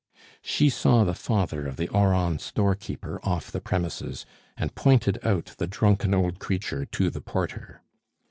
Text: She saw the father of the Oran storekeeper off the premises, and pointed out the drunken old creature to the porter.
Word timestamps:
She 0.41 0.71
saw 0.71 1.03
the 1.03 1.13
father 1.13 1.67
of 1.67 1.75
the 1.77 1.87
Oran 1.89 2.39
storekeeper 2.39 3.19
off 3.21 3.51
the 3.51 3.61
premises, 3.61 4.25
and 4.57 4.73
pointed 4.73 5.19
out 5.23 5.53
the 5.59 5.67
drunken 5.67 6.15
old 6.15 6.39
creature 6.39 6.85
to 6.85 7.11
the 7.11 7.21
porter. 7.21 7.83